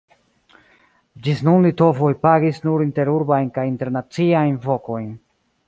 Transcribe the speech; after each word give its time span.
Ĝis 1.27 1.43
nun 1.47 1.67
litovoj 1.67 2.09
pagis 2.25 2.59
nur 2.69 2.85
interurbajn 2.87 3.53
kaj 3.59 3.69
internaciajn 3.75 4.59
vokojn. 4.69 5.09